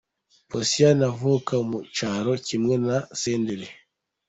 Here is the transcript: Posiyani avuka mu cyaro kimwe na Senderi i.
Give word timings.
Posiyani 0.49 1.03
avuka 1.11 1.55
mu 1.69 1.79
cyaro 1.95 2.31
kimwe 2.47 2.75
na 2.85 2.97
Senderi 3.19 3.67
i. 3.69 3.71